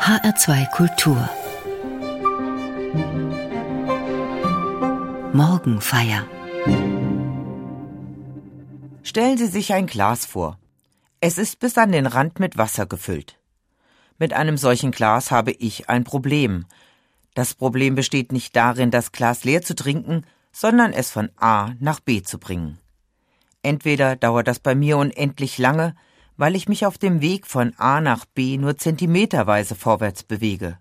HR2 0.00 0.70
Kultur 0.70 1.28
Morgenfeier 5.34 6.26
Stellen 9.02 9.36
Sie 9.36 9.46
sich 9.46 9.74
ein 9.74 9.86
Glas 9.86 10.24
vor. 10.24 10.58
Es 11.20 11.36
ist 11.36 11.60
bis 11.60 11.76
an 11.76 11.92
den 11.92 12.06
Rand 12.06 12.40
mit 12.40 12.56
Wasser 12.56 12.86
gefüllt. 12.86 13.38
Mit 14.18 14.32
einem 14.32 14.56
solchen 14.56 14.90
Glas 14.90 15.30
habe 15.30 15.52
ich 15.52 15.90
ein 15.90 16.04
Problem. 16.04 16.64
Das 17.34 17.54
Problem 17.54 17.94
besteht 17.94 18.32
nicht 18.32 18.56
darin, 18.56 18.90
das 18.90 19.12
Glas 19.12 19.44
leer 19.44 19.60
zu 19.60 19.74
trinken, 19.74 20.24
sondern 20.50 20.94
es 20.94 21.10
von 21.10 21.30
A 21.36 21.74
nach 21.78 22.00
B 22.00 22.22
zu 22.22 22.38
bringen. 22.38 22.78
Entweder 23.62 24.16
dauert 24.16 24.48
das 24.48 24.60
bei 24.60 24.74
mir 24.74 24.96
unendlich 24.96 25.58
lange, 25.58 25.94
weil 26.40 26.56
ich 26.56 26.70
mich 26.70 26.86
auf 26.86 26.96
dem 26.96 27.20
Weg 27.20 27.46
von 27.46 27.74
A 27.76 28.00
nach 28.00 28.24
B 28.24 28.56
nur 28.56 28.78
zentimeterweise 28.78 29.74
vorwärts 29.74 30.22
bewege. 30.22 30.78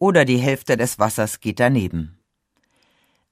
Oder 0.00 0.24
die 0.24 0.38
Hälfte 0.38 0.76
des 0.76 0.98
Wassers 0.98 1.38
geht 1.38 1.60
daneben. 1.60 2.18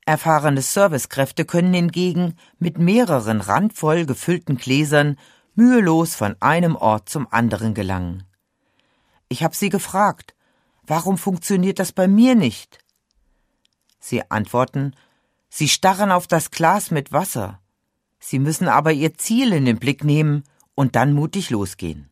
Erfahrene 0.04 0.62
Servicekräfte 0.62 1.44
können 1.44 1.74
hingegen 1.74 2.36
mit 2.60 2.78
mehreren 2.78 3.40
randvoll 3.40 4.06
gefüllten 4.06 4.56
Gläsern 4.56 5.18
mühelos 5.56 6.14
von 6.14 6.36
einem 6.38 6.76
Ort 6.76 7.08
zum 7.08 7.26
anderen 7.32 7.74
gelangen. 7.74 8.22
Ich 9.28 9.42
habe 9.42 9.56
sie 9.56 9.68
gefragt, 9.68 10.36
warum 10.84 11.18
funktioniert 11.18 11.80
das 11.80 11.90
bei 11.90 12.06
mir 12.06 12.36
nicht? 12.36 12.78
Sie 13.98 14.30
antworten, 14.30 14.94
sie 15.48 15.68
starren 15.68 16.12
auf 16.12 16.28
das 16.28 16.52
Glas 16.52 16.92
mit 16.92 17.10
Wasser. 17.10 17.60
Sie 18.20 18.38
müssen 18.38 18.68
aber 18.68 18.92
ihr 18.92 19.14
Ziel 19.14 19.52
in 19.52 19.64
den 19.64 19.80
Blick 19.80 20.04
nehmen 20.04 20.44
und 20.76 20.94
dann 20.94 21.12
mutig 21.12 21.50
losgehen. 21.50 22.08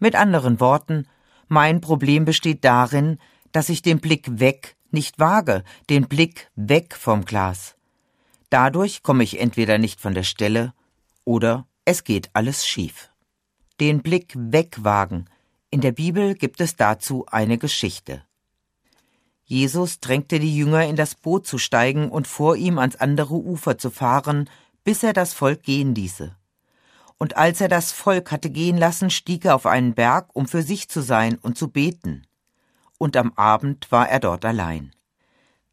Mit 0.00 0.16
anderen 0.16 0.58
Worten, 0.58 1.06
mein 1.46 1.80
Problem 1.80 2.24
besteht 2.24 2.64
darin, 2.64 3.18
dass 3.52 3.68
ich 3.68 3.82
den 3.82 4.00
Blick 4.00 4.40
weg 4.40 4.76
nicht 4.90 5.20
wage, 5.20 5.62
den 5.88 6.08
Blick 6.08 6.50
weg 6.56 6.96
vom 6.96 7.24
Glas. 7.24 7.76
Dadurch 8.48 9.04
komme 9.04 9.22
ich 9.22 9.38
entweder 9.38 9.78
nicht 9.78 10.00
von 10.00 10.14
der 10.14 10.24
Stelle 10.24 10.72
oder 11.24 11.66
es 11.84 12.02
geht 12.02 12.30
alles 12.32 12.66
schief. 12.66 13.10
Den 13.78 14.02
Blick 14.02 14.32
wegwagen. 14.36 15.30
In 15.70 15.80
der 15.80 15.92
Bibel 15.92 16.34
gibt 16.34 16.60
es 16.60 16.74
dazu 16.74 17.26
eine 17.26 17.58
Geschichte. 17.58 18.24
Jesus 19.44 20.00
drängte 20.00 20.40
die 20.40 20.56
Jünger 20.56 20.86
in 20.86 20.96
das 20.96 21.14
Boot 21.14 21.46
zu 21.46 21.58
steigen 21.58 22.10
und 22.10 22.26
vor 22.26 22.56
ihm 22.56 22.78
ans 22.78 22.96
andere 22.96 23.34
Ufer 23.34 23.78
zu 23.78 23.90
fahren, 23.90 24.48
bis 24.84 25.02
er 25.02 25.12
das 25.12 25.34
Volk 25.34 25.62
gehen 25.62 25.94
ließe. 25.94 26.36
Und 27.20 27.36
als 27.36 27.60
er 27.60 27.68
das 27.68 27.92
Volk 27.92 28.32
hatte 28.32 28.48
gehen 28.48 28.78
lassen, 28.78 29.10
stieg 29.10 29.44
er 29.44 29.54
auf 29.54 29.66
einen 29.66 29.92
Berg, 29.92 30.30
um 30.32 30.48
für 30.48 30.62
sich 30.62 30.88
zu 30.88 31.02
sein 31.02 31.36
und 31.36 31.58
zu 31.58 31.68
beten. 31.68 32.26
Und 32.96 33.14
am 33.14 33.34
Abend 33.36 33.92
war 33.92 34.08
er 34.08 34.20
dort 34.20 34.46
allein. 34.46 34.92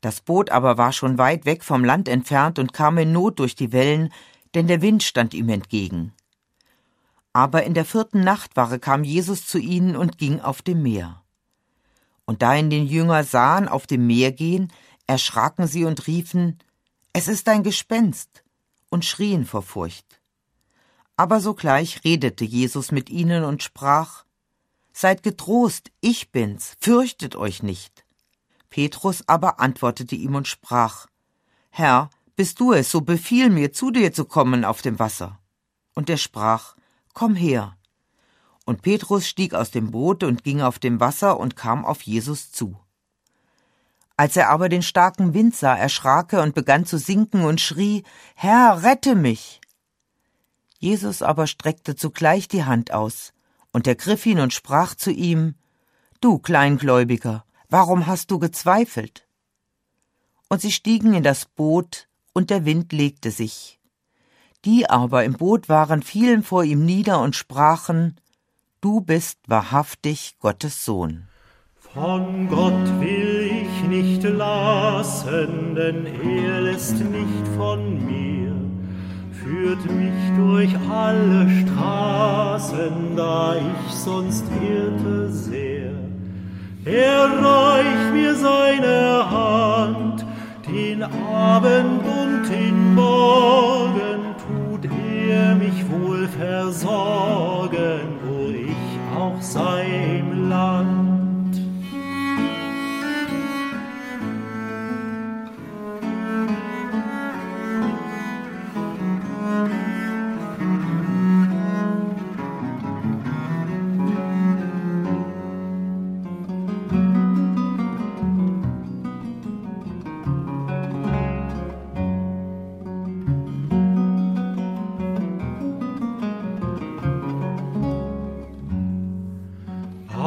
Das 0.02 0.20
Boot 0.20 0.50
aber 0.50 0.78
war 0.78 0.92
schon 0.92 1.18
weit 1.18 1.46
weg 1.46 1.64
vom 1.64 1.86
Land 1.86 2.10
entfernt 2.10 2.60
und 2.60 2.74
kam 2.74 2.98
in 2.98 3.14
Not 3.14 3.40
durch 3.40 3.56
die 3.56 3.72
Wellen, 3.72 4.12
denn 4.56 4.68
der 4.68 4.82
Wind 4.82 5.04
stand 5.04 5.34
ihm 5.34 5.48
entgegen. 5.48 6.12
Aber 7.32 7.64
in 7.64 7.74
der 7.74 7.86
vierten 7.86 8.26
Nachtwache 8.26 8.78
kam 8.78 9.06
Jesus 9.06 9.48
zu 9.48 9.58
ihnen 9.58 9.96
und 9.96 10.18
ging 10.18 10.42
auf 10.42 10.62
dem 10.62 10.84
Meer. 10.84 11.24
Und 12.26 12.42
da 12.42 12.56
ihn 12.56 12.70
den 12.70 12.86
Jünger 12.86 13.24
sahen 13.24 13.70
auf 13.70 13.88
dem 13.88 14.06
Meer 14.06 14.34
gehen, 14.34 14.70
erschraken 15.08 15.66
sie 15.66 15.86
und 15.86 16.08
riefen, 16.08 16.60
Es 17.14 17.30
ist 17.30 17.48
ein 17.48 17.64
Gespenst, 17.64 18.44
und 18.90 19.06
schrien 19.06 19.46
vor 19.46 19.62
Furcht. 19.62 20.17
Aber 21.18 21.42
sogleich 21.42 22.04
redete 22.06 22.46
Jesus 22.46 22.92
mit 22.92 23.10
ihnen 23.10 23.44
und 23.44 23.64
sprach 23.64 24.24
Seid 24.94 25.22
getrost, 25.22 25.92
ich 26.00 26.32
bin's, 26.32 26.76
fürchtet 26.80 27.36
euch 27.36 27.62
nicht. 27.62 28.06
Petrus 28.70 29.24
aber 29.28 29.60
antwortete 29.60 30.16
ihm 30.16 30.36
und 30.36 30.48
sprach 30.48 31.08
Herr, 31.70 32.10
bist 32.36 32.60
du 32.60 32.72
es, 32.72 32.92
so 32.92 33.02
befiehl 33.02 33.50
mir, 33.50 33.74
zu 33.74 33.92
dir 33.92 34.14
zu 34.14 34.26
kommen 34.26 34.64
auf 34.64 34.82
dem 34.82 35.00
Wasser. 35.00 35.40
Und 35.94 36.10
er 36.10 36.18
sprach 36.18 36.76
Komm 37.14 37.36
her. 37.36 37.78
Und 38.66 38.84
Petrus 38.84 39.28
stieg 39.28 39.54
aus 39.56 39.72
dem 39.72 39.92
Boot 39.92 40.24
und 40.24 40.44
ging 40.44 40.62
auf 40.62 40.78
dem 40.78 41.00
Wasser 41.00 41.40
und 41.40 41.56
kam 41.56 41.86
auf 41.86 42.02
Jesus 42.04 42.52
zu. 42.52 42.80
Als 44.18 44.36
er 44.36 44.50
aber 44.50 44.70
den 44.70 44.82
starken 44.84 45.34
Wind 45.34 45.56
sah, 45.56 45.76
erschrak 45.76 46.34
er 46.34 46.44
und 46.44 46.54
begann 46.54 46.86
zu 46.86 46.98
sinken 46.98 47.44
und 47.44 47.62
schrie 47.62 48.04
Herr, 48.36 48.84
rette 48.84 49.16
mich. 49.16 49.62
Jesus 50.80 51.22
aber 51.22 51.48
streckte 51.48 51.96
zugleich 51.96 52.48
die 52.48 52.64
Hand 52.64 52.92
aus, 52.92 53.34
und 53.72 53.88
ergriff 53.88 54.26
ihn 54.26 54.40
und 54.40 54.54
sprach 54.54 54.96
zu 54.96 55.12
ihm 55.12 55.56
Du 56.22 56.40
Kleingläubiger, 56.40 57.46
warum 57.70 58.08
hast 58.08 58.32
du 58.32 58.40
gezweifelt? 58.40 59.28
Und 60.50 60.62
sie 60.62 60.72
stiegen 60.72 61.14
in 61.14 61.24
das 61.24 61.46
Boot, 61.46 62.08
und 62.34 62.50
der 62.50 62.66
Wind 62.66 62.92
legte 62.92 63.32
sich. 63.32 63.80
Die 64.66 64.90
aber 64.90 65.24
im 65.24 65.34
Boot 65.34 65.70
waren, 65.70 66.02
fielen 66.02 66.44
vor 66.44 66.64
ihm 66.64 66.86
nieder 66.86 67.22
und 67.22 67.36
sprachen 67.36 68.20
Du 68.80 69.02
bist 69.02 69.40
wahrhaftig 69.48 70.38
Gottes 70.40 70.86
Sohn. 70.86 71.28
Von 71.76 72.48
Gott 72.48 73.00
will 73.00 73.66
ich 73.66 73.88
nicht 73.88 74.24
lassen, 74.24 75.76
denn 75.76 76.06
er 76.06 76.62
lässt 76.62 76.94
nicht 76.94 77.48
von 77.56 78.06
mir 78.06 78.38
führt 79.48 79.86
mich 79.86 80.14
durch 80.38 80.57
alle 81.08 81.48
Straßen, 81.62 83.16
da 83.16 83.56
ich 83.56 83.94
sonst 83.94 84.44
irrte 84.62 85.30
sehr. 85.30 85.94
Er 86.84 87.24
reicht 87.50 88.14
mir 88.14 88.36
seine 88.36 89.32
Hand, 89.32 90.26
den 90.68 91.04
Abend 91.04 92.02
und 92.22 92.50
den 92.50 92.94
Morgen 92.94 94.22
tut 94.46 94.84
er 95.30 95.56
mich 95.56 95.80
wohl 95.90 96.28
versorgen, 96.28 98.08
wo 98.26 98.50
ich 98.50 99.18
auch 99.18 99.42
sei 99.42 99.87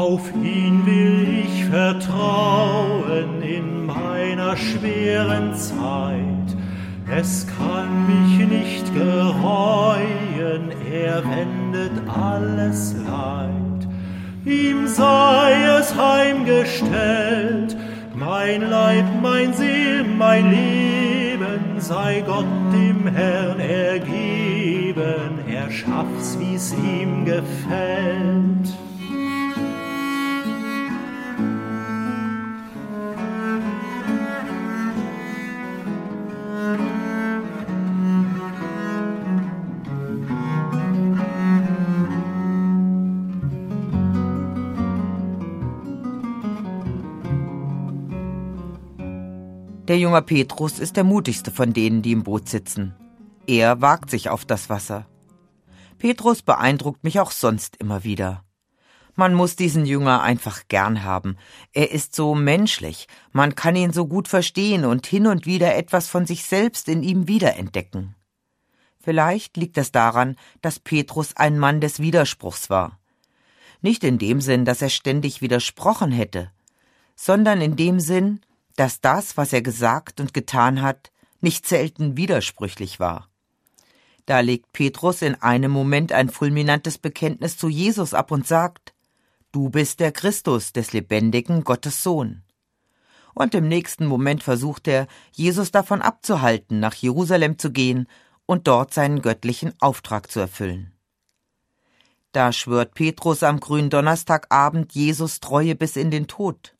Auf 0.00 0.32
ihn 0.42 0.86
will 0.86 1.44
ich 1.44 1.66
vertrauen 1.66 3.42
in 3.42 3.84
meiner 3.84 4.56
schweren 4.56 5.54
Zeit. 5.54 6.56
Es 7.14 7.46
kann 7.46 8.06
mich 8.06 8.48
nicht 8.48 8.94
gereuen, 8.94 10.70
er 10.90 11.22
wendet 11.22 11.92
alles 12.08 12.94
Leid. 13.06 13.88
Ihm 14.46 14.86
sei 14.86 15.52
es 15.78 15.94
heimgestellt, 15.94 17.76
mein 18.14 18.70
Leib, 18.70 19.04
mein 19.20 19.52
Seel, 19.52 20.04
mein 20.16 20.50
Leben 20.50 21.78
sei 21.78 22.24
Gott 22.26 22.46
dem 22.72 23.06
Herrn 23.06 23.60
ergeben, 23.60 25.40
er 25.46 25.70
schaff's, 25.70 26.38
wie's 26.38 26.72
ihm 26.72 27.26
gefällt. 27.26 28.19
Der 49.90 49.98
junge 49.98 50.22
Petrus 50.22 50.78
ist 50.78 50.96
der 50.96 51.02
mutigste 51.02 51.50
von 51.50 51.72
denen, 51.72 52.00
die 52.00 52.12
im 52.12 52.22
Boot 52.22 52.48
sitzen. 52.48 52.94
Er 53.48 53.80
wagt 53.80 54.08
sich 54.08 54.28
auf 54.28 54.44
das 54.44 54.70
Wasser. 54.70 55.08
Petrus 55.98 56.42
beeindruckt 56.42 57.02
mich 57.02 57.18
auch 57.18 57.32
sonst 57.32 57.74
immer 57.78 58.04
wieder. 58.04 58.44
Man 59.16 59.34
muss 59.34 59.56
diesen 59.56 59.86
Jünger 59.86 60.22
einfach 60.22 60.68
gern 60.68 61.02
haben. 61.02 61.36
Er 61.72 61.90
ist 61.90 62.14
so 62.14 62.36
menschlich, 62.36 63.08
man 63.32 63.56
kann 63.56 63.74
ihn 63.74 63.92
so 63.92 64.06
gut 64.06 64.28
verstehen 64.28 64.84
und 64.84 65.08
hin 65.08 65.26
und 65.26 65.44
wieder 65.44 65.74
etwas 65.74 66.06
von 66.06 66.24
sich 66.24 66.44
selbst 66.44 66.88
in 66.88 67.02
ihm 67.02 67.26
wiederentdecken. 67.26 68.14
Vielleicht 69.00 69.56
liegt 69.56 69.76
es 69.76 69.90
daran, 69.90 70.36
dass 70.62 70.78
Petrus 70.78 71.36
ein 71.36 71.58
Mann 71.58 71.80
des 71.80 71.98
Widerspruchs 71.98 72.70
war. 72.70 73.00
Nicht 73.80 74.04
in 74.04 74.18
dem 74.18 74.40
Sinn, 74.40 74.64
dass 74.64 74.82
er 74.82 74.88
ständig 74.88 75.42
widersprochen 75.42 76.12
hätte, 76.12 76.52
sondern 77.16 77.60
in 77.60 77.74
dem 77.74 77.98
Sinn, 77.98 78.38
dass 78.80 79.02
das, 79.02 79.36
was 79.36 79.52
er 79.52 79.60
gesagt 79.60 80.20
und 80.20 80.32
getan 80.32 80.80
hat, 80.80 81.12
nicht 81.42 81.68
selten 81.68 82.16
widersprüchlich 82.16 82.98
war. 82.98 83.28
Da 84.24 84.40
legt 84.40 84.72
Petrus 84.72 85.20
in 85.20 85.34
einem 85.34 85.70
Moment 85.70 86.12
ein 86.12 86.30
fulminantes 86.30 86.96
Bekenntnis 86.96 87.58
zu 87.58 87.68
Jesus 87.68 88.14
ab 88.14 88.30
und 88.30 88.46
sagt, 88.46 88.94
Du 89.52 89.68
bist 89.68 90.00
der 90.00 90.12
Christus 90.12 90.72
des 90.72 90.94
lebendigen 90.94 91.62
Gottes 91.62 92.02
Sohn. 92.02 92.42
Und 93.34 93.54
im 93.54 93.68
nächsten 93.68 94.06
Moment 94.06 94.42
versucht 94.42 94.88
er, 94.88 95.08
Jesus 95.30 95.72
davon 95.72 96.00
abzuhalten, 96.00 96.80
nach 96.80 96.94
Jerusalem 96.94 97.58
zu 97.58 97.72
gehen 97.72 98.06
und 98.46 98.66
dort 98.66 98.94
seinen 98.94 99.20
göttlichen 99.20 99.74
Auftrag 99.80 100.30
zu 100.30 100.40
erfüllen. 100.40 100.94
Da 102.32 102.50
schwört 102.50 102.94
Petrus 102.94 103.42
am 103.42 103.60
grünen 103.60 103.90
Donnerstagabend 103.90 104.94
Jesus 104.94 105.40
Treue 105.40 105.74
bis 105.74 105.96
in 105.96 106.10
den 106.10 106.28
Tod. 106.28 106.74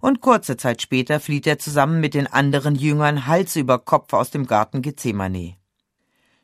Und 0.00 0.20
kurze 0.20 0.56
Zeit 0.56 0.82
später 0.82 1.20
flieht 1.20 1.46
er 1.46 1.58
zusammen 1.58 2.00
mit 2.00 2.14
den 2.14 2.26
anderen 2.26 2.74
Jüngern 2.74 3.26
Hals 3.26 3.56
über 3.56 3.78
Kopf 3.78 4.12
aus 4.12 4.30
dem 4.30 4.46
Garten 4.46 4.82
Gethsemane. 4.82 5.56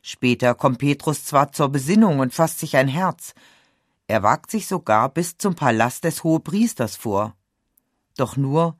Später 0.01 0.53
kommt 0.53 0.79
Petrus 0.79 1.25
zwar 1.25 1.51
zur 1.51 1.69
Besinnung 1.69 2.19
und 2.19 2.33
fasst 2.33 2.59
sich 2.59 2.77
ein 2.77 2.87
Herz, 2.87 3.33
er 4.07 4.21
wagt 4.21 4.51
sich 4.51 4.67
sogar 4.67 5.09
bis 5.09 5.37
zum 5.37 5.55
Palast 5.55 6.03
des 6.03 6.23
Hohepriesters 6.23 6.95
vor. 6.95 7.35
Doch 8.17 8.37
nur, 8.37 8.77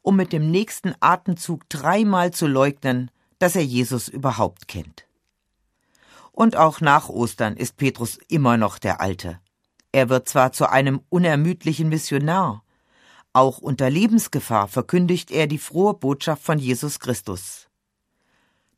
um 0.00 0.16
mit 0.16 0.32
dem 0.32 0.50
nächsten 0.50 0.94
Atemzug 1.00 1.68
dreimal 1.68 2.32
zu 2.32 2.46
leugnen, 2.46 3.10
dass 3.38 3.54
er 3.54 3.64
Jesus 3.64 4.08
überhaupt 4.08 4.68
kennt. 4.68 5.06
Und 6.32 6.56
auch 6.56 6.80
nach 6.80 7.08
Ostern 7.08 7.56
ist 7.56 7.76
Petrus 7.76 8.18
immer 8.28 8.56
noch 8.56 8.78
der 8.78 9.00
Alte. 9.00 9.38
Er 9.92 10.08
wird 10.08 10.28
zwar 10.28 10.52
zu 10.52 10.70
einem 10.70 11.02
unermüdlichen 11.10 11.90
Missionar, 11.90 12.61
auch 13.32 13.58
unter 13.58 13.88
Lebensgefahr 13.88 14.68
verkündigt 14.68 15.30
er 15.30 15.46
die 15.46 15.58
frohe 15.58 15.94
Botschaft 15.94 16.42
von 16.42 16.58
Jesus 16.58 17.00
Christus. 17.00 17.68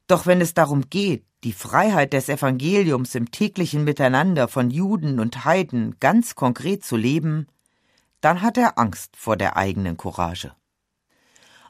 Doch 0.06 0.26
wenn 0.26 0.40
es 0.40 0.54
darum 0.54 0.88
geht, 0.90 1.24
die 1.44 1.52
Freiheit 1.52 2.12
des 2.12 2.28
Evangeliums 2.28 3.14
im 3.14 3.30
täglichen 3.30 3.84
Miteinander 3.84 4.48
von 4.48 4.70
Juden 4.70 5.18
und 5.18 5.44
Heiden 5.44 5.96
ganz 6.00 6.34
konkret 6.34 6.84
zu 6.84 6.96
leben, 6.96 7.46
dann 8.20 8.42
hat 8.42 8.56
er 8.56 8.78
Angst 8.78 9.16
vor 9.16 9.36
der 9.36 9.56
eigenen 9.56 9.96
Courage. 9.96 10.52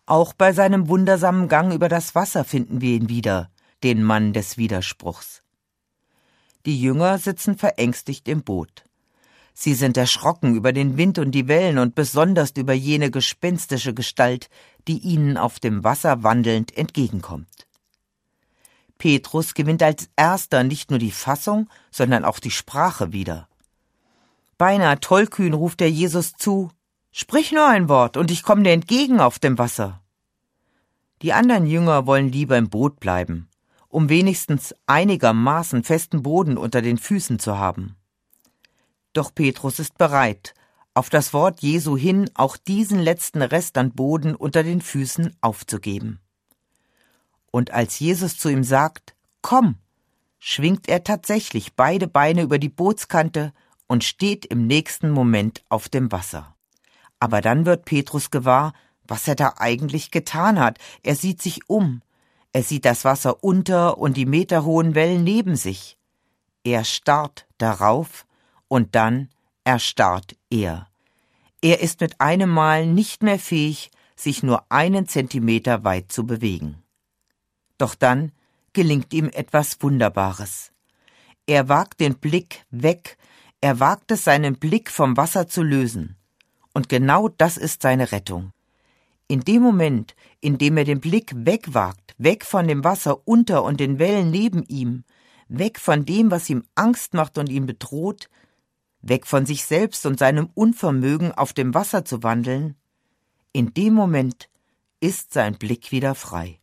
Auch 0.07 0.33
bei 0.35 0.53
seinem 0.53 0.89
wundersamen 0.89 1.49
Gang 1.49 1.73
über 1.73 1.89
das 1.89 2.15
Wasser 2.15 2.45
finden 2.45 2.81
wir 2.81 2.95
ihn 2.95 3.09
wieder, 3.09 3.51
den 3.83 4.03
Mann 4.03 4.33
des 4.33 4.59
Widerspruchs. 4.59 5.43
Die 6.67 6.81
Jünger 6.81 7.19
sitzen 7.19 7.57
verängstigt 7.57 8.29
im 8.29 8.43
Boot. 8.43 8.85
Sie 9.55 9.75
sind 9.75 9.97
erschrocken 9.97 10.57
über 10.57 10.73
den 10.73 10.97
Wind 10.97 11.19
und 11.19 11.31
die 11.31 11.47
Wellen 11.47 11.79
und 11.79 11.95
besonders 11.95 12.51
über 12.57 12.73
jene 12.73 13.11
gespenstische 13.11 13.95
Gestalt, 13.95 14.51
die 14.89 14.99
ihnen 14.99 15.37
auf 15.37 15.61
dem 15.61 15.85
Wasser 15.85 16.25
wandelnd 16.25 16.77
entgegenkommt. 16.77 17.49
Petrus 18.99 19.55
gewinnt 19.55 19.83
als 19.83 20.09
erster 20.17 20.65
nicht 20.65 20.91
nur 20.91 20.99
die 20.99 21.13
Fassung, 21.13 21.69
sondern 21.91 22.25
auch 22.25 22.41
die 22.41 22.51
Sprache 22.51 23.13
wieder. 23.13 23.49
Beinahe 24.59 24.99
tollkühn 24.99 25.55
ruft 25.55 25.81
er 25.81 25.91
Jesus 25.91 26.35
zu, 26.35 26.71
Sprich 27.17 27.53
nur 27.53 27.69
ein 27.69 27.89
Wort, 27.89 28.17
und 28.17 28.33
ich 28.33 28.43
komme 28.43 28.65
dir 28.65 28.73
entgegen 28.73 29.21
auf 29.21 29.39
dem 29.39 29.57
Wasser. 29.57 30.03
Die 31.23 31.33
anderen 31.33 31.65
Jünger 31.65 32.07
wollen 32.07 32.33
lieber 32.33 32.59
im 32.59 32.69
Boot 32.69 32.99
bleiben, 32.99 33.49
um 33.89 34.09
wenigstens 34.09 34.75
einigermaßen 34.87 35.85
festen 35.85 36.25
Boden 36.25 36.59
unter 36.59 36.83
den 36.83 36.99
Füßen 36.99 37.39
zu 37.39 37.57
haben. 37.57 37.95
Doch 39.15 39.35
Petrus 39.35 39.79
ist 39.79 39.97
bereit, 39.97 40.55
auf 40.93 41.09
das 41.09 41.33
Wort 41.33 41.63
Jesu 41.63 41.97
hin 41.97 42.31
auch 42.35 42.57
diesen 42.57 43.01
letzten 43.01 43.43
Rest 43.43 43.79
an 43.79 43.93
Boden 43.93 44.35
unter 44.35 44.63
den 44.63 44.81
Füßen 44.81 45.35
aufzugeben. 45.41 46.21
Und 47.51 47.71
als 47.71 47.99
Jesus 47.99 48.37
zu 48.37 48.49
ihm 48.49 48.65
sagt, 48.65 49.15
Komm, 49.41 49.77
schwingt 50.39 50.89
er 50.89 51.05
tatsächlich 51.05 51.75
beide 51.75 52.09
Beine 52.09 52.43
über 52.43 52.59
die 52.59 52.69
Bootskante 52.69 53.53
und 53.87 54.05
steht 54.05 54.47
im 54.47 54.67
nächsten 54.67 55.11
Moment 55.11 55.65
auf 55.69 55.89
dem 55.89 56.11
Wasser. 56.11 56.57
Aber 57.21 57.41
dann 57.41 57.67
wird 57.67 57.85
Petrus 57.85 58.31
gewahr, 58.31 58.73
was 59.07 59.29
er 59.29 59.35
da 59.37 59.55
eigentlich 59.59 60.11
getan 60.11 60.59
hat. 60.59 60.79
Er 61.03 61.15
sieht 61.15 61.41
sich 61.41 61.69
um. 61.69 62.03
Er 62.53 62.63
sieht 62.63 62.85
das 62.85 63.05
Wasser 63.05 63.45
unter 63.45 63.99
und 63.99 64.17
die 64.17 64.27
meterhohen 64.27 64.95
Wellen 64.95 65.25
neben 65.25 65.57
sich. 65.57 65.99
Er 66.65 66.85
starrt 66.85 67.47
darauf 67.59 68.27
und 68.69 68.95
dann 68.95 69.31
erstarrt 69.65 70.37
er. 70.51 70.89
Er 71.61 71.81
ist 71.81 72.01
mit 72.01 72.21
einem 72.21 72.51
Mal 72.51 72.87
nicht 72.87 73.23
mehr 73.23 73.39
fähig, 73.39 73.91
sich 74.17 74.43
nur 74.43 74.71
einen 74.71 75.09
Zentimeter 75.09 75.85
weit 75.85 76.13
zu 76.13 76.27
bewegen. 76.27 76.83
Doch 77.79 77.95
dann 77.95 78.33
gelingt 78.73 79.13
ihm 79.15 79.31
etwas 79.33 79.81
Wunderbares. 79.81 80.73
Er 81.47 81.69
wagt 81.69 82.01
den 82.01 82.17
Blick 82.17 82.65
weg, 82.71 83.17
er 83.61 83.81
wagt 83.81 84.11
es, 84.11 84.25
seinen 84.25 84.57
Blick 84.59 84.91
vom 84.91 85.17
Wasser 85.17 85.49
zu 85.49 85.63
lösen. 85.63 86.17
Und 86.75 86.89
genau 86.89 87.29
das 87.29 87.57
ist 87.57 87.83
seine 87.83 88.13
Rettung. 88.13 88.51
In 89.27 89.41
dem 89.41 89.63
Moment, 89.63 90.15
in 90.41 90.59
dem 90.59 90.77
er 90.77 90.85
den 90.85 91.01
Blick 91.01 91.33
wegwagt, 91.35 92.15
weg 92.19 92.45
von 92.45 92.69
dem 92.69 92.85
Wasser 92.85 93.27
unter 93.27 93.65
und 93.65 93.81
den 93.81 93.99
Wellen 93.99 94.31
neben 94.31 94.65
ihm, 94.65 95.05
weg 95.49 95.79
von 95.79 96.05
dem, 96.05 96.31
was 96.31 96.51
ihm 96.51 96.65
Angst 96.75 97.15
macht 97.15 97.39
und 97.39 97.49
ihn 97.49 97.67
bedroht, 97.67 98.29
weg 99.09 99.27
von 99.27 99.47
sich 99.47 99.65
selbst 99.65 100.07
und 100.07 100.19
seinem 100.19 100.49
Unvermögen 100.55 101.33
auf 101.33 101.53
dem 101.53 101.75
Wasser 101.75 102.05
zu 102.05 102.23
wandeln, 102.23 102.77
in 103.53 103.75
dem 103.75 103.95
Moment 103.95 104.49
ist 105.01 105.33
sein 105.33 105.57
Blick 105.57 105.93
wieder 105.93 106.15
frei. 106.15 106.61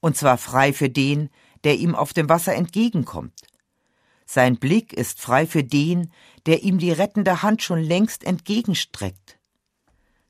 Und 0.00 0.16
zwar 0.16 0.38
frei 0.38 0.72
für 0.72 0.90
den, 0.90 1.30
der 1.64 1.76
ihm 1.76 1.94
auf 1.94 2.12
dem 2.12 2.28
Wasser 2.28 2.54
entgegenkommt. 2.54 3.42
Sein 4.26 4.56
Blick 4.56 4.92
ist 4.92 5.20
frei 5.20 5.46
für 5.46 5.62
den, 5.62 6.10
der 6.46 6.64
ihm 6.64 6.78
die 6.78 6.90
rettende 6.90 7.42
Hand 7.42 7.62
schon 7.62 7.80
längst 7.80 8.24
entgegenstreckt. 8.24 9.38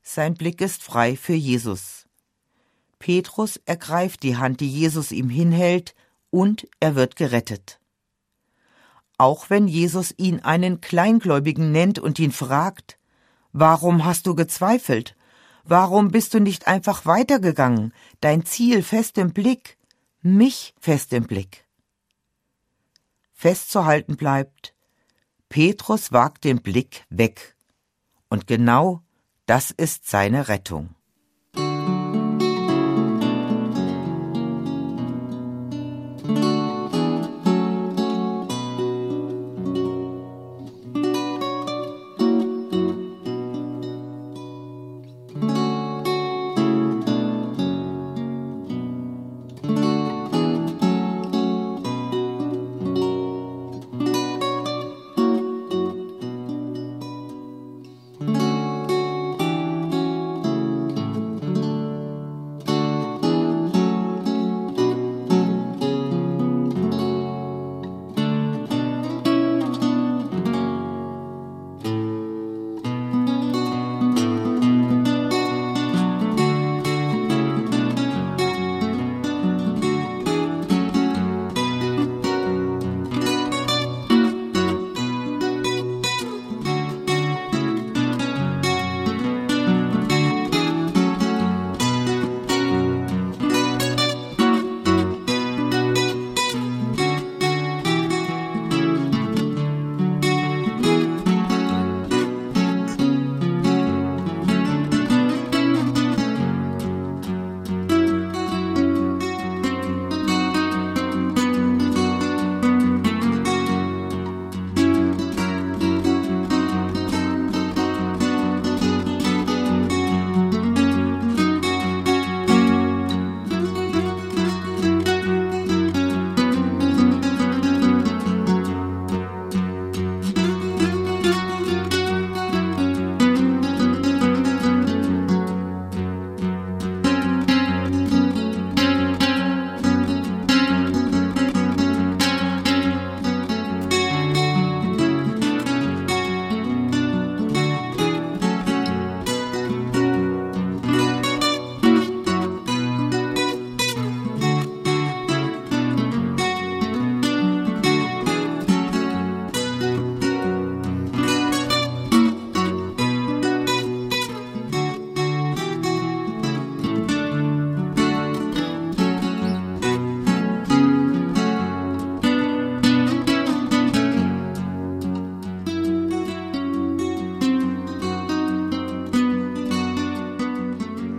Sein 0.03 0.35
Blick 0.35 0.61
ist 0.61 0.83
frei 0.83 1.17
für 1.17 1.35
Jesus. 1.35 2.07
Petrus 2.99 3.57
ergreift 3.65 4.23
die 4.23 4.37
Hand, 4.37 4.61
die 4.61 4.71
Jesus 4.71 5.13
ihm 5.13 5.31
hinhält, 5.31 5.95
und 6.31 6.69
er 6.81 6.95
wird 6.95 7.17
gerettet. 7.17 7.81
Auch 9.19 9.49
wenn 9.49 9.69
Jesus 9.69 10.15
ihn 10.17 10.41
einen 10.41 10.81
Kleingläubigen 10.81 11.73
nennt 11.73 11.99
und 11.99 12.19
ihn 12.19 12.33
fragt, 12.33 12.99
Warum 13.59 14.05
hast 14.05 14.27
du 14.27 14.35
gezweifelt? 14.35 15.17
Warum 15.65 16.11
bist 16.11 16.35
du 16.35 16.41
nicht 16.41 16.67
einfach 16.67 17.07
weitergegangen, 17.07 17.95
dein 18.21 18.45
Ziel 18.45 18.83
fest 18.83 19.17
im 19.17 19.33
Blick, 19.33 19.79
mich 20.21 20.75
fest 20.79 21.15
im 21.15 21.27
Blick? 21.27 21.65
Festzuhalten 23.33 24.17
bleibt, 24.17 24.75
Petrus 25.49 26.13
wagt 26.13 26.45
den 26.45 26.61
Blick 26.61 27.07
weg. 27.09 27.57
Und 28.29 28.47
genau 28.47 29.03
das 29.47 29.71
ist 29.71 30.07
seine 30.07 30.49
Rettung. 30.49 30.96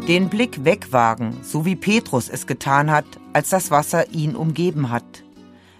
Den 0.07 0.29
Blick 0.29 0.63
wegwagen, 0.63 1.43
so 1.43 1.65
wie 1.65 1.75
Petrus 1.75 2.29
es 2.29 2.47
getan 2.47 2.89
hat, 2.89 3.05
als 3.33 3.49
das 3.49 3.71
Wasser 3.71 4.09
ihn 4.11 4.37
umgeben 4.37 4.89
hat. 4.89 5.25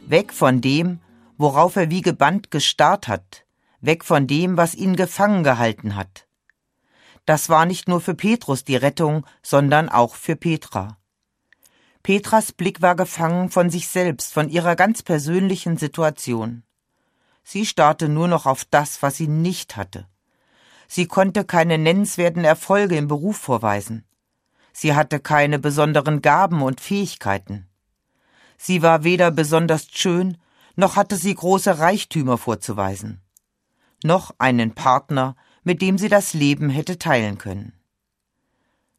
Weg 0.06 0.34
von 0.34 0.60
dem, 0.60 1.00
worauf 1.38 1.78
er 1.78 1.90
wie 1.90 2.02
gebannt 2.02 2.52
gestarrt 2.52 3.08
hat, 3.08 3.46
weg 3.80 4.04
von 4.04 4.28
dem, 4.28 4.58
was 4.58 4.76
ihn 4.76 4.98
gefangen 4.98 5.46
gehalten 5.46 5.96
hat. 5.96 6.28
Das 7.26 7.48
war 7.48 7.66
nicht 7.66 7.88
nur 7.88 8.02
für 8.02 8.16
Petrus 8.16 8.66
die 8.66 8.76
Rettung, 8.76 9.26
sondern 9.42 9.88
auch 9.88 10.16
für 10.16 10.36
Petra. 10.36 10.98
Petras 12.04 12.52
Blick 12.52 12.82
war 12.82 12.98
gefangen 12.98 13.50
von 13.50 13.70
sich 13.70 13.88
selbst, 13.88 14.34
von 14.34 14.50
ihrer 14.50 14.76
ganz 14.76 15.04
persönlichen 15.04 15.78
Situation. 15.78 16.64
Sie 17.44 17.66
starrte 17.66 18.10
nur 18.10 18.28
noch 18.28 18.46
auf 18.46 18.66
das, 18.66 19.02
was 19.02 19.16
sie 19.16 19.30
nicht 19.30 19.78
hatte. 19.78 20.06
Sie 20.90 21.06
konnte 21.06 21.46
keine 21.46 21.78
nennenswerten 21.78 22.44
Erfolge 22.44 22.98
im 22.98 23.08
Beruf 23.08 23.38
vorweisen. 23.38 24.04
Sie 24.80 24.94
hatte 24.94 25.20
keine 25.20 25.58
besonderen 25.58 26.22
Gaben 26.22 26.62
und 26.62 26.82
Fähigkeiten. 26.82 27.68
Sie 28.60 28.84
war 28.84 29.04
weder 29.04 29.32
besonders 29.32 29.88
schön, 29.92 30.38
noch 30.76 30.96
hatte 30.96 31.16
sie 31.16 31.34
große 31.34 31.80
Reichtümer 31.80 32.38
vorzuweisen, 32.38 33.20
noch 34.04 34.36
einen 34.38 34.76
Partner, 34.76 35.36
mit 35.64 35.82
dem 35.82 35.98
sie 35.98 36.10
das 36.10 36.36
Leben 36.36 36.70
hätte 36.70 37.00
teilen 37.00 37.40
können. 37.40 37.74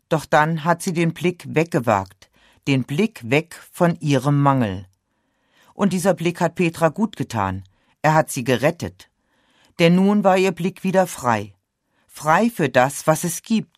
Doch 0.08 0.24
dann 0.24 0.64
hat 0.64 0.82
sie 0.82 0.92
den 0.92 1.14
Blick 1.14 1.44
weggewagt, 1.46 2.28
den 2.66 2.82
Blick 2.82 3.30
weg 3.30 3.54
von 3.70 3.94
ihrem 4.00 4.42
Mangel. 4.42 4.84
Und 5.74 5.92
dieser 5.92 6.14
Blick 6.14 6.40
hat 6.40 6.56
Petra 6.56 6.88
gut 6.88 7.14
getan, 7.14 7.62
er 8.02 8.14
hat 8.14 8.32
sie 8.32 8.42
gerettet. 8.42 9.10
Denn 9.78 9.94
nun 9.94 10.24
war 10.24 10.38
ihr 10.38 10.50
Blick 10.50 10.82
wieder 10.82 11.06
frei, 11.06 11.54
frei 12.08 12.50
für 12.50 12.68
das, 12.68 13.06
was 13.06 13.22
es 13.22 13.42
gibt. 13.42 13.77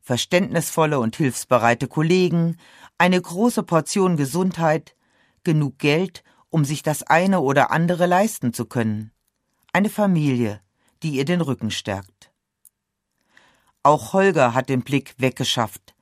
Verständnisvolle 0.00 0.98
und 0.98 1.16
hilfsbereite 1.16 1.88
Kollegen, 1.88 2.56
eine 2.98 3.20
große 3.20 3.62
Portion 3.62 4.16
Gesundheit, 4.16 4.96
genug 5.44 5.78
Geld 5.78 6.22
um 6.50 6.64
sich 6.64 6.82
das 6.82 7.04
eine 7.04 7.40
oder 7.40 7.70
andere 7.70 8.06
leisten 8.06 8.52
zu 8.52 8.66
können. 8.66 9.12
Eine 9.72 9.88
Familie, 9.88 10.60
die 11.02 11.12
ihr 11.12 11.24
den 11.24 11.40
Rücken 11.40 11.70
stärkt. 11.70 12.32
Auch 13.82 14.12
Holger 14.12 14.52
hat 14.52 14.68
den 14.68 14.82
Blick 14.82 15.14
weggeschafft, 15.18 15.94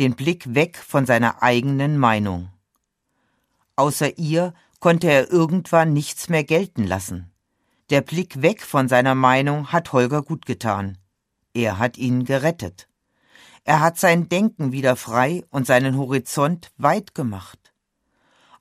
den 0.00 0.14
Blick 0.14 0.54
weg 0.54 0.76
von 0.76 1.06
seiner 1.06 1.42
eigenen 1.42 1.96
Meinung. 1.96 2.50
Außer 3.76 4.18
ihr 4.18 4.52
konnte 4.80 5.08
er 5.08 5.30
irgendwann 5.30 5.92
nichts 5.92 6.28
mehr 6.28 6.44
gelten 6.44 6.84
lassen. 6.84 7.30
Der 7.90 8.02
Blick 8.02 8.42
weg 8.42 8.62
von 8.62 8.88
seiner 8.88 9.14
Meinung 9.14 9.72
hat 9.72 9.92
Holger 9.92 10.22
gut 10.22 10.44
getan. 10.44 10.98
Er 11.54 11.78
hat 11.78 11.96
ihn 11.96 12.24
gerettet. 12.24 12.88
Er 13.64 13.80
hat 13.80 13.98
sein 13.98 14.28
Denken 14.28 14.72
wieder 14.72 14.94
frei 14.94 15.42
und 15.50 15.66
seinen 15.66 15.96
Horizont 15.96 16.70
weit 16.76 17.14
gemacht. 17.14 17.74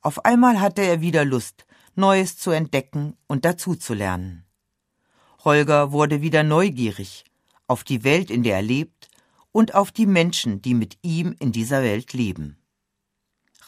Auf 0.01 0.25
einmal 0.25 0.59
hatte 0.59 0.81
er 0.81 1.01
wieder 1.01 1.25
Lust, 1.25 1.65
Neues 1.95 2.37
zu 2.37 2.51
entdecken 2.51 3.15
und 3.27 3.45
dazuzulernen. 3.45 4.45
Holger 5.43 5.91
wurde 5.91 6.21
wieder 6.21 6.43
neugierig 6.43 7.25
auf 7.67 7.83
die 7.83 8.03
Welt, 8.03 8.29
in 8.29 8.43
der 8.43 8.57
er 8.57 8.61
lebt, 8.61 9.09
und 9.51 9.75
auf 9.75 9.91
die 9.91 10.05
Menschen, 10.05 10.61
die 10.61 10.73
mit 10.73 10.97
ihm 11.01 11.35
in 11.39 11.51
dieser 11.51 11.83
Welt 11.83 12.13
leben. 12.13 12.57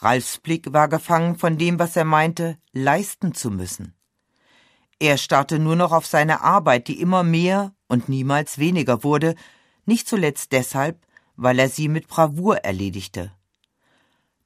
Ralfs 0.00 0.38
Blick 0.38 0.72
war 0.72 0.88
gefangen 0.88 1.36
von 1.36 1.58
dem, 1.58 1.78
was 1.78 1.96
er 1.96 2.04
meinte, 2.04 2.58
leisten 2.72 3.34
zu 3.34 3.50
müssen. 3.50 3.94
Er 4.98 5.18
starrte 5.18 5.58
nur 5.58 5.76
noch 5.76 5.92
auf 5.92 6.06
seine 6.06 6.40
Arbeit, 6.40 6.88
die 6.88 7.00
immer 7.00 7.22
mehr 7.22 7.74
und 7.88 8.08
niemals 8.08 8.58
weniger 8.58 9.04
wurde, 9.04 9.34
nicht 9.84 10.08
zuletzt 10.08 10.52
deshalb, 10.52 11.05
weil 11.36 11.58
er 11.58 11.68
sie 11.68 11.88
mit 11.88 12.08
Bravour 12.08 12.58
erledigte. 12.58 13.32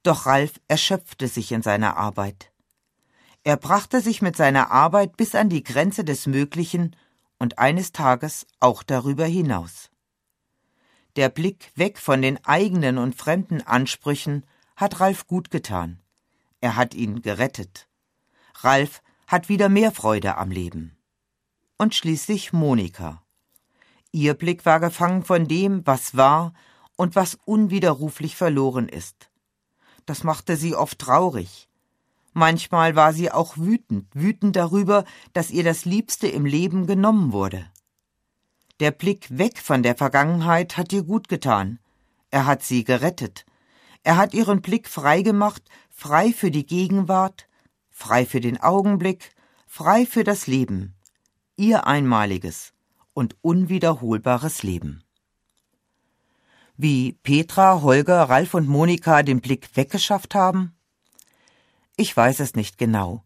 Doch 0.03 0.25
Ralf 0.25 0.59
erschöpfte 0.67 1.27
sich 1.27 1.51
in 1.51 1.61
seiner 1.61 1.97
Arbeit. 1.97 2.51
Er 3.43 3.57
brachte 3.57 4.01
sich 4.01 4.21
mit 4.21 4.35
seiner 4.35 4.71
Arbeit 4.71 5.17
bis 5.17 5.35
an 5.35 5.49
die 5.49 5.63
Grenze 5.63 6.03
des 6.03 6.27
Möglichen 6.27 6.95
und 7.39 7.57
eines 7.57 7.91
Tages 7.91 8.45
auch 8.59 8.83
darüber 8.83 9.25
hinaus. 9.25 9.89
Der 11.15 11.29
Blick 11.29 11.71
weg 11.75 11.97
von 11.97 12.21
den 12.21 12.43
eigenen 12.45 12.97
und 12.97 13.15
fremden 13.15 13.61
Ansprüchen 13.61 14.45
hat 14.75 14.99
Ralf 14.99 15.27
gut 15.27 15.51
getan. 15.51 15.99
Er 16.61 16.75
hat 16.75 16.93
ihn 16.93 17.21
gerettet. 17.21 17.87
Ralf 18.55 19.01
hat 19.27 19.49
wieder 19.49 19.69
mehr 19.69 19.91
Freude 19.91 20.37
am 20.37 20.51
Leben. 20.51 20.97
Und 21.77 21.95
schließlich 21.95 22.53
Monika. 22.53 23.23
Ihr 24.11 24.35
Blick 24.35 24.65
war 24.65 24.79
gefangen 24.79 25.23
von 25.23 25.47
dem, 25.47 25.85
was 25.85 26.15
war 26.15 26.53
und 26.95 27.15
was 27.15 27.37
unwiderruflich 27.45 28.35
verloren 28.35 28.87
ist 28.87 29.31
das 30.05 30.23
machte 30.23 30.57
sie 30.57 30.75
oft 30.75 30.99
traurig. 30.99 31.67
Manchmal 32.33 32.95
war 32.95 33.13
sie 33.13 33.31
auch 33.31 33.57
wütend, 33.57 34.07
wütend 34.13 34.55
darüber, 34.55 35.03
dass 35.33 35.51
ihr 35.51 35.63
das 35.63 35.85
Liebste 35.85 36.27
im 36.27 36.45
Leben 36.45 36.87
genommen 36.87 37.33
wurde. 37.33 37.65
Der 38.79 38.91
Blick 38.91 39.37
weg 39.37 39.59
von 39.59 39.83
der 39.83 39.95
Vergangenheit 39.95 40.77
hat 40.77 40.93
ihr 40.93 41.03
gut 41.03 41.27
getan. 41.27 41.79
Er 42.29 42.45
hat 42.45 42.63
sie 42.63 42.83
gerettet. 42.83 43.45
Er 44.03 44.17
hat 44.17 44.33
ihren 44.33 44.61
Blick 44.61 44.87
frei 44.87 45.21
gemacht, 45.21 45.61
frei 45.89 46.33
für 46.33 46.51
die 46.51 46.65
Gegenwart, 46.65 47.47
frei 47.89 48.25
für 48.25 48.39
den 48.39 48.59
Augenblick, 48.59 49.35
frei 49.67 50.05
für 50.05 50.23
das 50.23 50.47
Leben. 50.47 50.95
Ihr 51.57 51.85
einmaliges 51.85 52.73
und 53.13 53.35
unwiederholbares 53.41 54.63
Leben. 54.63 55.00
Wie 56.83 57.13
Petra, 57.21 57.83
Holger, 57.83 58.23
Ralf 58.23 58.55
und 58.55 58.67
Monika 58.67 59.21
den 59.21 59.39
Blick 59.39 59.69
weggeschafft 59.75 60.33
haben? 60.33 60.75
Ich 61.95 62.17
weiß 62.17 62.39
es 62.39 62.55
nicht 62.55 62.79
genau, 62.79 63.23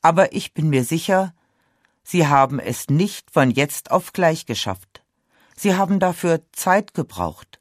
aber 0.00 0.32
ich 0.32 0.54
bin 0.54 0.68
mir 0.68 0.84
sicher, 0.84 1.34
sie 2.04 2.28
haben 2.28 2.60
es 2.60 2.90
nicht 2.90 3.32
von 3.32 3.50
jetzt 3.50 3.90
auf 3.90 4.12
gleich 4.12 4.46
geschafft. 4.46 5.02
Sie 5.56 5.74
haben 5.74 5.98
dafür 5.98 6.42
Zeit 6.52 6.94
gebraucht. 6.94 7.58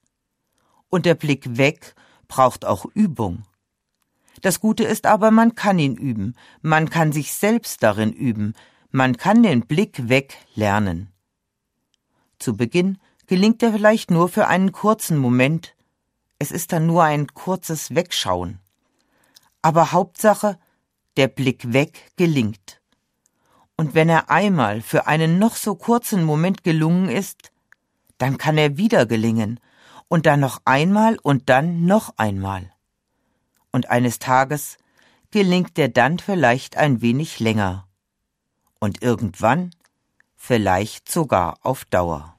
Und 0.92 1.08
der 1.08 1.16
Blick 1.16 1.58
weg 1.58 1.96
braucht 2.28 2.64
auch 2.64 2.86
Übung. 2.94 3.42
Das 4.42 4.60
Gute 4.60 4.84
ist 4.84 5.08
aber, 5.08 5.32
man 5.32 5.56
kann 5.56 5.80
ihn 5.80 5.96
üben, 5.96 6.36
man 6.62 6.92
kann 6.92 7.12
sich 7.12 7.34
selbst 7.34 7.82
darin 7.82 8.14
üben, 8.14 8.54
man 8.92 9.18
kann 9.18 9.42
den 9.42 9.66
Blick 9.66 10.10
weg 10.10 10.38
lernen. 10.54 11.12
Zu 12.38 12.56
Beginn 12.56 13.00
gelingt 13.28 13.64
er 13.64 13.72
vielleicht 13.72 14.12
nur 14.12 14.30
für 14.30 14.48
einen 14.48 14.72
kurzen 14.72 15.18
Moment. 15.18 15.76
Es 16.40 16.52
ist 16.52 16.74
dann 16.74 16.86
nur 16.86 17.04
ein 17.04 17.28
kurzes 17.28 17.96
Wegschauen. 17.96 18.60
Aber 19.62 19.92
Hauptsache, 19.92 20.60
der 21.18 21.28
Blick 21.28 21.74
weg 21.74 22.12
gelingt. 22.18 22.82
Und 23.78 23.96
wenn 23.96 24.10
er 24.10 24.30
einmal 24.30 24.82
für 24.82 25.08
einen 25.08 25.40
noch 25.40 25.56
so 25.56 25.76
kurzen 25.76 26.24
Moment 26.24 26.64
gelungen 26.64 27.10
ist, 27.10 27.52
dann 28.18 28.38
kann 28.38 28.58
er 28.58 28.78
wieder 28.78 29.06
gelingen, 29.06 29.60
und 30.14 30.28
dann 30.28 30.42
noch 30.42 30.62
einmal 30.64 31.18
und 31.24 31.50
dann 31.50 31.88
noch 31.88 32.14
einmal. 32.18 32.72
Und 33.72 33.90
eines 33.90 34.20
Tages 34.20 34.78
gelingt 35.32 35.80
er 35.80 35.90
dann 35.90 36.20
vielleicht 36.20 36.78
ein 36.78 37.02
wenig 37.02 37.40
länger. 37.40 37.88
Und 38.80 39.02
irgendwann 39.02 39.72
vielleicht 40.36 41.12
sogar 41.12 41.58
auf 41.64 41.86
Dauer. 41.86 42.33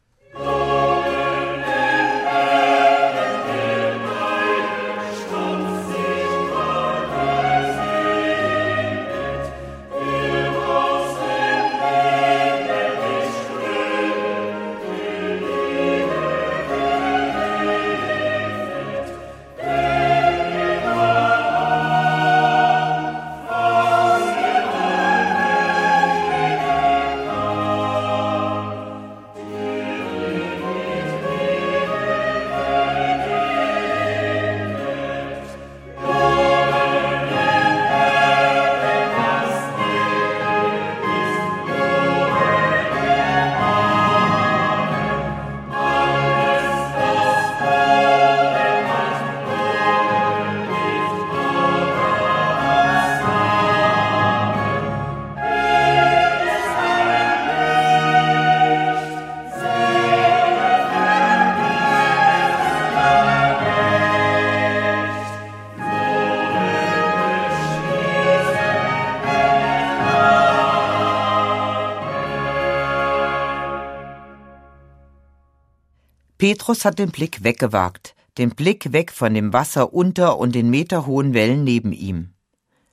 Petrus 76.45 76.85
hat 76.85 76.99
den 76.99 77.11
Blick 77.11 77.43
weggewagt, 77.43 78.15
den 78.37 78.51
Blick 78.51 78.93
weg 78.93 79.13
von 79.13 79.33
dem 79.33 79.55
Wasser 79.55 79.95
unter 79.95 80.37
und 80.37 80.55
den 80.55 80.69
meterhohen 80.69 81.33
Wellen 81.33 81.65
neben 81.65 81.95
ihm. 81.95 82.35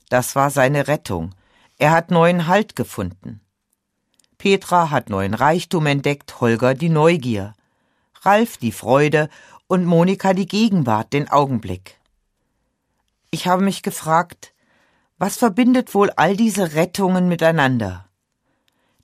Das 0.08 0.38
war 0.38 0.50
seine 0.52 0.88
Rettung. 0.88 1.36
Er 1.78 1.92
hat 1.92 2.12
neuen 2.12 2.48
Halt 2.48 2.78
gefunden. 2.78 3.42
Petra 4.38 4.90
hat 4.90 5.10
neuen 5.10 5.34
Reichtum 5.34 5.86
entdeckt, 5.86 6.40
Holger 6.40 6.76
die 6.76 6.88
Neugier, 6.88 7.54
Ralf 8.22 8.56
die 8.56 8.72
Freude 8.72 9.28
und 9.68 9.84
Monika 9.84 10.34
die 10.34 10.48
Gegenwart, 10.48 11.12
den 11.12 11.28
Augenblick. 11.28 12.00
Ich 13.32 13.48
habe 13.48 13.64
mich 13.64 13.84
gefragt, 13.84 14.54
was 15.18 15.36
verbindet 15.36 15.94
wohl 15.94 16.10
all 16.12 16.38
diese 16.38 16.76
Rettungen 16.76 17.28
miteinander? 17.28 18.08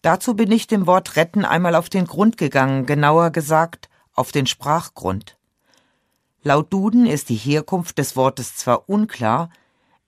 Dazu 0.01 0.35
bin 0.35 0.53
ich 0.53 0.67
dem 0.67 0.87
Wort 0.87 1.17
retten 1.17 1.43
einmal 1.43 1.75
auf 1.75 1.89
den 1.89 2.05
Grund 2.05 2.37
gegangen, 2.37 2.85
genauer 2.85 3.31
gesagt 3.31 3.89
auf 4.17 4.31
den 4.31 4.47
Sprachgrund. 4.47 5.37
Laut 6.43 6.71
Duden 6.73 7.05
ist 7.05 7.29
die 7.29 7.35
Herkunft 7.35 7.97
des 7.97 8.15
Wortes 8.15 8.55
zwar 8.55 8.89
unklar, 8.89 9.49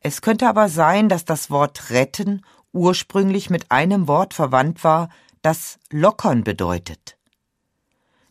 es 0.01 0.21
könnte 0.21 0.47
aber 0.47 0.69
sein, 0.69 1.09
dass 1.09 1.25
das 1.25 1.49
Wort 1.49 1.89
retten 1.89 2.43
ursprünglich 2.71 3.49
mit 3.49 3.71
einem 3.71 4.07
Wort 4.07 4.33
verwandt 4.33 4.83
war, 4.83 5.09
das 5.41 5.79
lockern 5.89 6.43
bedeutet. 6.43 7.17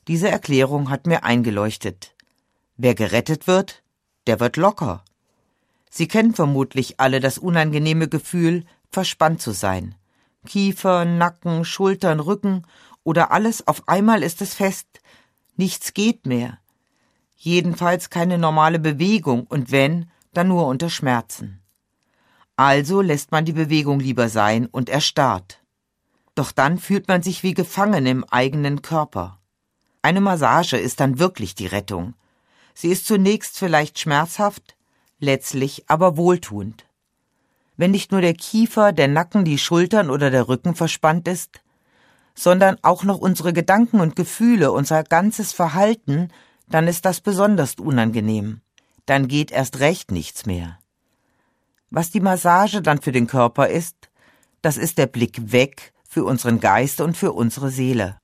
Diese 0.07 0.29
Erklärung 0.29 0.91
hat 0.91 1.07
mir 1.07 1.25
eingeleuchtet. 1.25 2.14
Wer 2.77 2.95
gerettet 2.95 3.47
wird, 3.47 3.83
der 4.27 4.41
wird 4.41 4.57
locker. 4.57 5.05
Sie 5.91 6.09
kennen 6.09 6.35
vermutlich 6.35 7.01
alle 7.01 7.21
das 7.21 7.38
unangenehme 7.38 8.09
Gefühl, 8.09 8.64
verspannt 8.91 9.43
zu 9.43 9.53
sein. 9.53 9.95
Kiefer, 10.47 11.05
Nacken, 11.05 11.64
Schultern, 11.64 12.21
Rücken 12.21 12.67
oder 13.05 13.33
alles 13.33 13.67
auf 13.67 13.88
einmal 13.88 14.23
ist 14.23 14.41
es 14.41 14.55
fest. 14.55 14.87
Nichts 15.59 15.92
geht 15.92 16.25
mehr. 16.25 16.59
Jedenfalls 17.37 18.11
keine 18.11 18.38
normale 18.38 18.79
Bewegung 18.79 19.44
und 19.44 19.73
wenn, 19.73 20.09
dann 20.33 20.47
nur 20.47 20.68
unter 20.68 20.88
Schmerzen. 20.88 21.61
Also 22.55 23.01
lässt 23.01 23.33
man 23.33 23.44
die 23.44 23.53
Bewegung 23.53 23.99
lieber 23.99 24.29
sein 24.29 24.66
und 24.66 24.88
erstarrt. 24.88 25.61
Doch 26.37 26.53
dann 26.53 26.79
fühlt 26.79 27.09
man 27.09 27.25
sich 27.25 27.42
wie 27.42 27.55
gefangen 27.55 28.07
im 28.07 28.23
eigenen 28.23 28.83
Körper. 28.83 29.40
Eine 30.01 30.21
Massage 30.21 30.77
ist 30.77 31.01
dann 31.01 31.18
wirklich 31.18 31.57
die 31.57 31.66
Rettung. 31.66 32.14
Sie 32.73 32.90
ist 32.90 33.07
zunächst 33.07 33.59
vielleicht 33.59 33.99
schmerzhaft, 33.99 34.77
letztlich 35.18 35.90
aber 35.90 36.16
wohltuend. 36.16 36.87
Wenn 37.77 37.90
nicht 37.90 38.12
nur 38.12 38.21
der 38.21 38.35
Kiefer, 38.35 38.92
der 38.92 39.09
Nacken, 39.09 39.44
die 39.44 39.59
Schultern 39.59 40.09
oder 40.09 40.31
der 40.31 40.47
Rücken 40.47 40.77
verspannt 40.77 41.27
ist, 41.27 41.61
sondern 42.38 42.77
auch 42.83 43.03
noch 43.03 43.18
unsere 43.18 43.53
Gedanken 43.53 44.01
und 44.01 44.14
Gefühle, 44.14 44.70
unser 44.70 45.03
ganzes 45.03 45.53
Verhalten, 45.53 46.29
dann 46.68 46.87
ist 46.87 47.05
das 47.05 47.20
besonders 47.20 47.74
unangenehm. 47.74 48.61
Dann 49.07 49.27
geht 49.27 49.51
erst 49.51 49.81
recht 49.81 50.12
nichts 50.12 50.46
mehr. 50.46 50.79
Was 51.90 52.11
die 52.11 52.20
Massage 52.20 52.81
dann 52.81 53.01
für 53.01 53.12
den 53.12 53.27
Körper 53.27 53.68
ist, 53.68 53.96
das 54.62 54.77
ist 54.77 54.98
der 54.98 55.07
Blick 55.07 55.53
weg 55.53 55.92
für 56.09 56.24
unseren 56.24 56.61
Geist 56.61 57.01
und 57.01 57.16
für 57.16 57.33
unsere 57.33 57.70
Seele. 57.70 58.18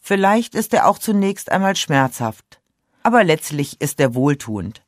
Vielleicht 0.00 0.54
ist 0.54 0.72
er 0.74 0.86
auch 0.86 0.98
zunächst 0.98 1.50
einmal 1.50 1.74
schmerzhaft, 1.76 2.60
aber 3.02 3.24
letztlich 3.24 3.80
ist 3.80 3.98
er 4.00 4.14
wohltuend. 4.14 4.82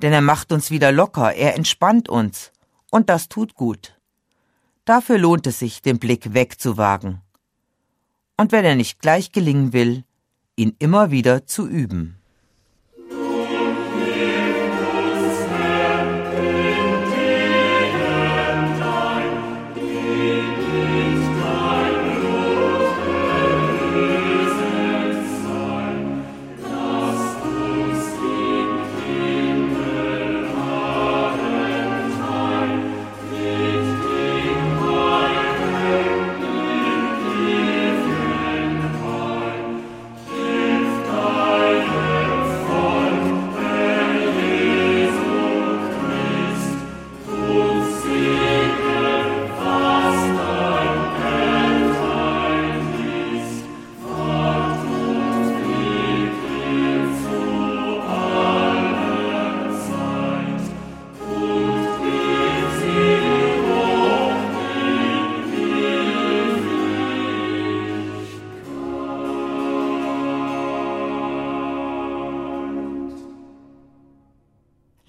Denn 0.00 0.12
er 0.12 0.20
macht 0.20 0.52
uns 0.52 0.70
wieder 0.70 0.92
locker, 0.92 1.34
er 1.34 1.54
entspannt 1.54 2.08
uns, 2.08 2.52
und 2.90 3.10
das 3.10 3.28
tut 3.28 3.54
gut. 3.54 3.98
Dafür 4.84 5.18
lohnt 5.18 5.46
es 5.46 5.58
sich, 5.58 5.82
den 5.82 5.98
Blick 5.98 6.34
wegzuwagen. 6.34 7.20
Und 8.36 8.52
wenn 8.52 8.64
er 8.64 8.74
nicht 8.74 9.00
gleich 9.00 9.32
gelingen 9.32 9.72
will, 9.72 10.04
ihn 10.56 10.74
immer 10.78 11.10
wieder 11.10 11.46
zu 11.46 11.68
üben. 11.68 12.16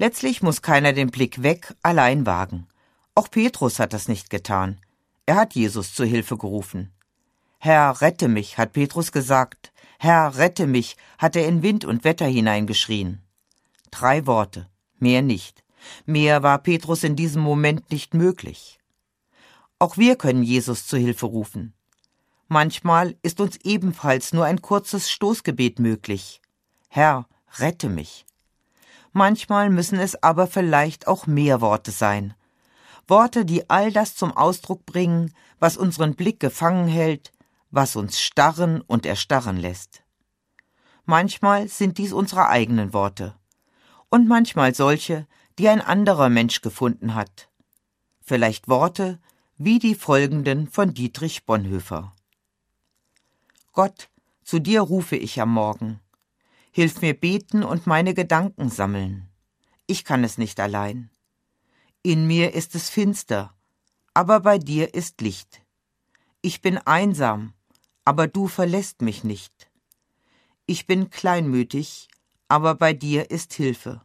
Letztlich 0.06 0.44
muss 0.44 0.62
keiner 0.62 0.94
den 0.94 1.10
Blick 1.10 1.42
weg 1.42 1.74
allein 1.82 2.28
wagen. 2.28 2.68
Auch 3.16 3.32
Petrus 3.32 3.80
hat 3.80 3.92
das 3.92 4.08
nicht 4.08 4.30
getan. 4.30 4.80
Er 5.26 5.34
hat 5.34 5.56
Jesus 5.56 5.96
zu 5.96 6.06
Hilfe 6.06 6.38
gerufen. 6.38 6.94
Herr, 7.58 8.02
rette 8.02 8.28
mich, 8.28 8.60
hat 8.60 8.74
Petrus 8.74 9.12
gesagt. 9.12 9.74
Herr, 9.98 10.38
rette 10.38 10.68
mich, 10.68 10.96
hat 11.18 11.36
er 11.36 11.48
in 11.48 11.64
Wind 11.64 11.86
und 11.86 12.04
Wetter 12.04 12.28
hineingeschrien. 12.28 13.24
Drei 13.90 14.28
Worte, 14.28 14.70
mehr 15.00 15.24
nicht. 15.24 15.64
Mehr 16.06 16.44
war 16.44 16.60
Petrus 16.60 17.04
in 17.04 17.16
diesem 17.16 17.42
Moment 17.42 17.90
nicht 17.90 18.14
möglich. 18.14 18.78
Auch 19.80 19.98
wir 19.98 20.18
können 20.18 20.44
Jesus 20.44 20.86
zu 20.86 20.98
Hilfe 20.98 21.26
rufen. 21.26 21.74
Manchmal 22.48 23.16
ist 23.24 23.40
uns 23.40 23.58
ebenfalls 23.64 24.34
nur 24.34 24.46
ein 24.46 24.62
kurzes 24.62 25.10
Stoßgebet 25.10 25.80
möglich. 25.80 26.42
Herr, 26.90 27.28
rette 27.58 27.90
mich. 27.90 28.25
Manchmal 29.18 29.70
müssen 29.70 29.98
es 29.98 30.22
aber 30.24 30.46
vielleicht 30.46 31.08
auch 31.08 31.26
mehr 31.26 31.62
Worte 31.62 31.92
sein. 31.92 32.34
Worte, 33.08 33.46
die 33.46 33.70
all 33.70 33.94
das 33.94 34.14
zum 34.14 34.36
Ausdruck 34.36 34.86
bringen, 34.86 35.34
was 35.58 35.78
unseren 35.78 36.16
Blick 36.16 36.42
gefangen 36.42 36.90
hält, 36.90 37.32
was 37.72 37.96
uns 37.96 38.20
starren 38.20 38.82
und 38.82 39.06
erstarren 39.06 39.56
lässt. 39.56 40.04
Manchmal 41.06 41.70
sind 41.70 41.98
dies 41.98 42.12
unsere 42.12 42.50
eigenen 42.50 42.92
Worte 42.92 43.36
und 44.10 44.28
manchmal 44.28 44.76
solche, 44.76 45.28
die 45.60 45.70
ein 45.70 45.80
anderer 45.80 46.28
Mensch 46.28 46.60
gefunden 46.60 47.16
hat. 47.16 47.48
Vielleicht 48.20 48.68
Worte 48.68 49.22
wie 49.56 49.80
die 49.80 49.96
folgenden 49.96 50.68
von 50.68 50.94
Dietrich 50.94 51.46
Bonhoeffer. 51.46 52.14
Gott, 53.72 54.10
zu 54.44 54.60
dir 54.60 54.82
rufe 54.82 55.16
ich 55.16 55.40
am 55.40 55.54
Morgen. 55.54 56.02
Hilf 56.78 57.00
mir 57.00 57.14
beten 57.14 57.64
und 57.64 57.88
meine 57.88 58.14
Gedanken 58.14 58.70
sammeln. 58.70 59.30
Ich 59.88 60.04
kann 60.04 60.26
es 60.26 60.38
nicht 60.38 60.60
allein. 60.60 61.10
In 62.04 62.28
mir 62.28 62.54
ist 62.54 62.76
es 62.76 62.90
finster, 62.90 63.56
aber 64.14 64.42
bei 64.42 64.58
dir 64.58 64.94
ist 64.94 65.22
Licht. 65.22 65.62
Ich 66.42 66.62
bin 66.62 66.78
einsam, 66.78 67.54
aber 68.04 68.28
du 68.28 68.50
verlässt 68.50 69.02
mich 69.02 69.24
nicht. 69.24 69.72
Ich 70.66 70.86
bin 70.86 71.10
kleinmütig, 71.10 72.10
aber 72.50 72.76
bei 72.76 72.92
dir 72.92 73.32
ist 73.32 73.54
Hilfe. 73.54 74.02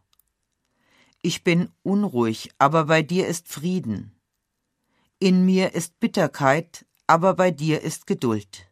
Ich 1.22 1.42
bin 1.42 1.72
unruhig, 1.82 2.50
aber 2.58 2.84
bei 2.84 3.02
dir 3.02 3.26
ist 3.26 3.48
Frieden. 3.48 4.14
In 5.18 5.44
mir 5.44 5.74
ist 5.74 5.98
Bitterkeit, 5.98 6.86
aber 7.08 7.34
bei 7.34 7.50
dir 7.50 7.80
ist 7.80 8.06
Geduld. 8.06 8.70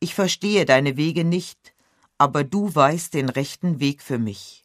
Ich 0.00 0.14
verstehe 0.14 0.64
deine 0.64 0.96
Wege 0.96 1.24
nicht, 1.24 1.71
aber 2.22 2.44
du 2.44 2.72
weißt 2.72 3.14
den 3.14 3.28
rechten 3.28 3.80
Weg 3.80 4.00
für 4.00 4.20
mich. 4.20 4.64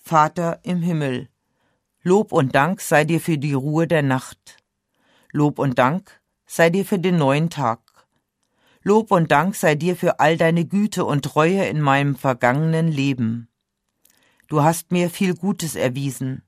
Vater 0.00 0.58
im 0.64 0.82
Himmel, 0.82 1.28
Lob 2.02 2.32
und 2.32 2.56
Dank 2.56 2.80
sei 2.80 3.04
dir 3.04 3.20
für 3.20 3.38
die 3.38 3.52
Ruhe 3.52 3.86
der 3.86 4.02
Nacht. 4.02 4.56
Lob 5.30 5.60
und 5.60 5.78
Dank 5.78 6.20
sei 6.44 6.70
dir 6.70 6.84
für 6.84 6.98
den 6.98 7.18
neuen 7.18 7.50
Tag. 7.50 7.78
Lob 8.82 9.12
und 9.12 9.30
Dank 9.30 9.54
sei 9.54 9.76
dir 9.76 9.94
für 9.94 10.18
all 10.18 10.36
deine 10.36 10.64
Güte 10.64 11.04
und 11.04 11.24
Treue 11.24 11.66
in 11.66 11.80
meinem 11.80 12.16
vergangenen 12.16 12.88
Leben. 12.88 13.46
Du 14.48 14.64
hast 14.64 14.90
mir 14.90 15.10
viel 15.10 15.36
Gutes 15.36 15.76
erwiesen. 15.76 16.42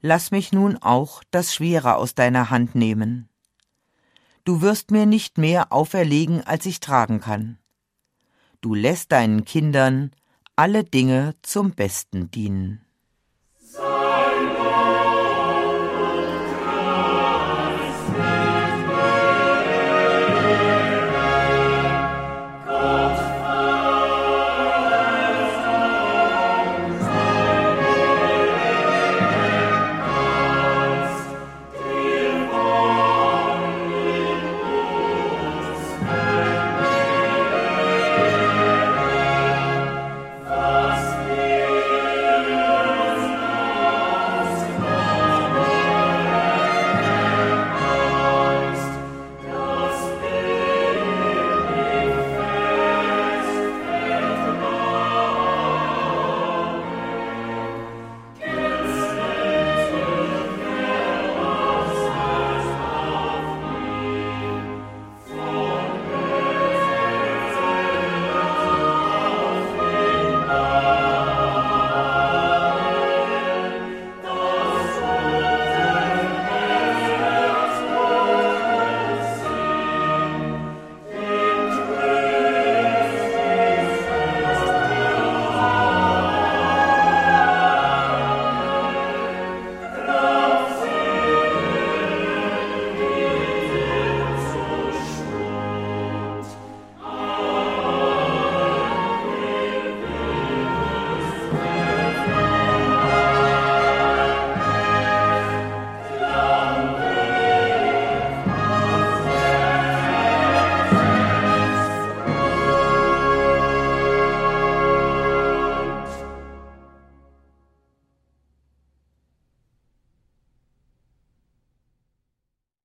Lass 0.00 0.30
mich 0.30 0.50
nun 0.50 0.78
auch 0.78 1.22
das 1.30 1.54
Schwere 1.54 1.96
aus 1.96 2.14
deiner 2.14 2.48
Hand 2.48 2.74
nehmen. 2.74 3.28
Du 4.44 4.62
wirst 4.62 4.90
mir 4.90 5.04
nicht 5.04 5.36
mehr 5.36 5.74
auferlegen, 5.74 6.42
als 6.46 6.64
ich 6.64 6.80
tragen 6.80 7.20
kann. 7.20 7.58
Du 8.64 8.74
lässt 8.74 9.12
deinen 9.12 9.44
Kindern 9.44 10.10
alle 10.56 10.84
Dinge 10.84 11.34
zum 11.42 11.72
Besten 11.72 12.30
dienen. 12.30 12.80